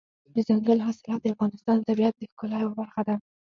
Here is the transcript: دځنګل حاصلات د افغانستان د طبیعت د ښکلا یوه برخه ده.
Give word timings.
دځنګل 0.33 0.79
حاصلات 0.87 1.19
د 1.21 1.27
افغانستان 1.33 1.75
د 1.77 1.81
طبیعت 1.89 2.13
د 2.17 2.21
ښکلا 2.31 2.57
یوه 2.63 2.73
برخه 2.81 3.01
ده. 3.07 3.15